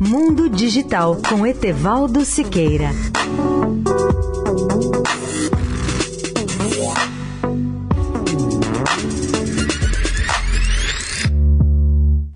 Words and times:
Mundo 0.00 0.48
Digital 0.48 1.16
com 1.28 1.46
Etevaldo 1.46 2.24
Siqueira. 2.24 2.90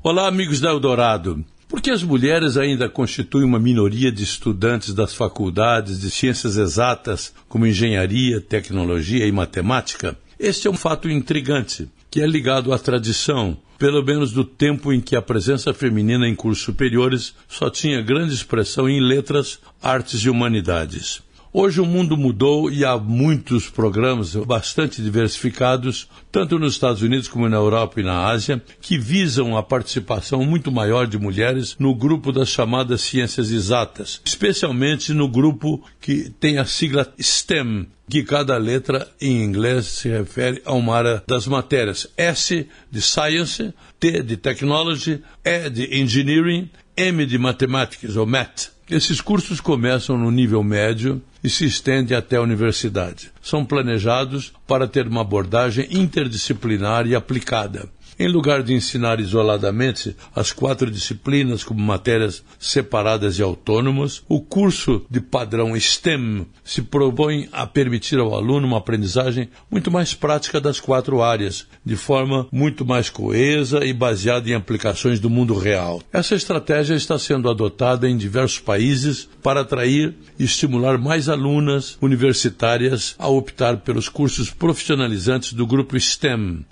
Olá, 0.02 0.28
amigos 0.28 0.60
da 0.60 0.70
Eldorado. 0.70 1.44
Por 1.68 1.80
que 1.80 1.90
as 1.90 2.04
mulheres 2.04 2.56
ainda 2.56 2.88
constituem 2.88 3.44
uma 3.44 3.58
minoria 3.58 4.12
de 4.12 4.22
estudantes 4.22 4.94
das 4.94 5.12
faculdades 5.12 6.00
de 6.00 6.08
ciências 6.08 6.56
exatas, 6.56 7.34
como 7.48 7.66
engenharia, 7.66 8.40
tecnologia 8.40 9.26
e 9.26 9.32
matemática? 9.32 10.16
Este 10.42 10.68
é 10.68 10.70
um 10.70 10.74
fato 10.74 11.06
intrigante, 11.06 11.86
que 12.10 12.18
é 12.18 12.26
ligado 12.26 12.72
à 12.72 12.78
tradição, 12.78 13.58
pelo 13.78 14.02
menos 14.02 14.32
do 14.32 14.42
tempo 14.42 14.90
em 14.90 14.98
que 14.98 15.14
a 15.14 15.20
presença 15.20 15.74
feminina 15.74 16.26
em 16.26 16.34
cursos 16.34 16.64
superiores 16.64 17.34
só 17.46 17.68
tinha 17.68 18.00
grande 18.00 18.32
expressão 18.32 18.88
em 18.88 19.02
letras, 19.02 19.58
artes 19.82 20.20
e 20.20 20.30
humanidades. 20.30 21.20
Hoje 21.52 21.80
o 21.80 21.84
mundo 21.84 22.16
mudou 22.16 22.70
e 22.70 22.84
há 22.84 22.96
muitos 22.96 23.68
programas 23.68 24.36
bastante 24.36 25.02
diversificados, 25.02 26.08
tanto 26.30 26.60
nos 26.60 26.74
Estados 26.74 27.02
Unidos 27.02 27.26
como 27.26 27.48
na 27.48 27.56
Europa 27.56 27.98
e 27.98 28.04
na 28.04 28.28
Ásia, 28.28 28.62
que 28.80 28.96
visam 28.96 29.56
a 29.56 29.62
participação 29.62 30.44
muito 30.44 30.70
maior 30.70 31.08
de 31.08 31.18
mulheres 31.18 31.74
no 31.76 31.92
grupo 31.92 32.30
das 32.30 32.50
chamadas 32.50 33.00
ciências 33.00 33.50
exatas, 33.50 34.20
especialmente 34.24 35.12
no 35.12 35.26
grupo 35.26 35.82
que 36.00 36.30
tem 36.30 36.58
a 36.58 36.64
sigla 36.64 37.12
STEM, 37.20 37.88
que 38.08 38.22
cada 38.22 38.56
letra 38.56 39.08
em 39.20 39.42
inglês 39.42 39.86
se 39.86 40.08
refere 40.08 40.62
a 40.64 40.72
uma 40.72 40.94
área 40.94 41.20
das 41.26 41.48
matérias. 41.48 42.06
S 42.16 42.64
de 42.88 43.02
Science, 43.02 43.74
T 43.98 44.22
de 44.22 44.36
Technology, 44.36 45.20
E 45.44 45.68
de 45.68 46.00
Engineering, 46.00 46.70
M 46.96 47.26
de 47.26 47.38
Mathematics 47.38 48.14
ou 48.14 48.24
Math. 48.24 48.79
Esses 48.90 49.20
cursos 49.20 49.60
começam 49.60 50.18
no 50.18 50.32
nível 50.32 50.64
médio 50.64 51.22
e 51.44 51.48
se 51.48 51.64
estendem 51.64 52.16
até 52.16 52.36
a 52.36 52.42
universidade. 52.42 53.30
São 53.40 53.64
planejados 53.64 54.52
para 54.66 54.88
ter 54.88 55.06
uma 55.06 55.20
abordagem 55.20 55.86
interdisciplinar 55.92 57.06
e 57.06 57.14
aplicada 57.14 57.88
em 58.20 58.28
lugar 58.28 58.62
de 58.62 58.74
ensinar 58.74 59.18
isoladamente 59.18 60.14
as 60.36 60.52
quatro 60.52 60.90
disciplinas 60.90 61.64
como 61.64 61.80
matérias 61.80 62.44
separadas 62.58 63.38
e 63.38 63.42
autônomas, 63.42 64.22
o 64.28 64.42
curso 64.42 65.06
de 65.08 65.22
padrão 65.22 65.74
STEM 65.74 66.46
se 66.62 66.82
propõe 66.82 67.48
a 67.50 67.66
permitir 67.66 68.18
ao 68.18 68.34
aluno 68.34 68.66
uma 68.66 68.76
aprendizagem 68.76 69.48
muito 69.70 69.90
mais 69.90 70.12
prática 70.12 70.60
das 70.60 70.78
quatro 70.78 71.22
áreas, 71.22 71.66
de 71.82 71.96
forma 71.96 72.46
muito 72.52 72.84
mais 72.84 73.08
coesa 73.08 73.86
e 73.86 73.94
baseada 73.94 74.50
em 74.50 74.54
aplicações 74.54 75.18
do 75.18 75.30
mundo 75.30 75.56
real. 75.56 76.02
Essa 76.12 76.34
estratégia 76.34 76.94
está 76.94 77.18
sendo 77.18 77.48
adotada 77.48 78.06
em 78.06 78.18
diversos 78.18 78.58
países 78.58 79.26
para 79.42 79.62
atrair 79.62 80.14
e 80.38 80.44
estimular 80.44 80.98
mais 80.98 81.30
alunas 81.30 81.96
universitárias 82.02 83.14
a 83.18 83.28
optar 83.28 83.78
pelos 83.78 84.10
cursos 84.10 84.50
profissionalizantes 84.50 85.54
do 85.54 85.66
grupo 85.66 85.98
STEM, 85.98 86.66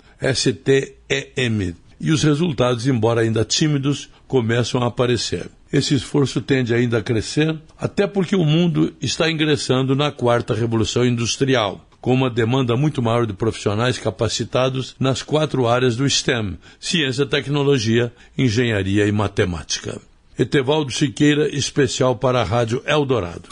STEM. 1.11 1.75
E 1.99 2.11
os 2.11 2.23
resultados, 2.23 2.87
embora 2.87 3.21
ainda 3.21 3.43
tímidos, 3.43 4.09
começam 4.27 4.81
a 4.81 4.87
aparecer. 4.87 5.49
Esse 5.71 5.93
esforço 5.93 6.41
tende 6.41 6.73
ainda 6.73 6.97
a 6.97 7.03
crescer, 7.03 7.57
até 7.77 8.07
porque 8.07 8.35
o 8.35 8.45
mundo 8.45 8.93
está 9.01 9.29
ingressando 9.29 9.95
na 9.95 10.11
quarta 10.11 10.53
revolução 10.53 11.05
industrial, 11.05 11.85
com 11.99 12.13
uma 12.13 12.29
demanda 12.29 12.77
muito 12.77 13.01
maior 13.01 13.25
de 13.25 13.33
profissionais 13.33 13.97
capacitados 13.97 14.95
nas 14.99 15.21
quatro 15.21 15.67
áreas 15.67 15.95
do 15.95 16.09
STEM: 16.09 16.57
ciência, 16.79 17.25
tecnologia, 17.25 18.13
engenharia 18.37 19.05
e 19.05 19.11
matemática. 19.11 19.99
Etevaldo 20.37 20.91
Siqueira, 20.91 21.53
especial 21.53 22.15
para 22.15 22.39
a 22.39 22.45
Rádio 22.45 22.81
Eldorado. 22.85 23.49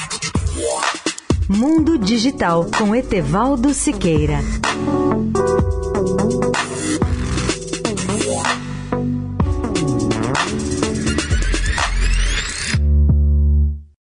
Mundo 1.50 1.98
Digital 1.98 2.66
com 2.78 2.96
Etevaldo 2.96 3.74
Siqueira. 3.74 4.40